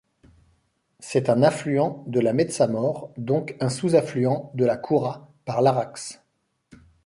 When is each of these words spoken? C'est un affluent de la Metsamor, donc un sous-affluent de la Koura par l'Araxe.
C'est 0.99 1.29
un 1.29 1.43
affluent 1.43 2.03
de 2.07 2.19
la 2.19 2.33
Metsamor, 2.33 3.13
donc 3.17 3.55
un 3.59 3.69
sous-affluent 3.69 4.49
de 4.55 4.65
la 4.65 4.75
Koura 4.75 5.29
par 5.45 5.61
l'Araxe. 5.61 6.23